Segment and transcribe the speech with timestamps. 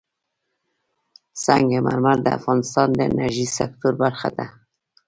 [1.43, 4.45] سنگ مرمر د افغانستان د انرژۍ سکتور برخه ده.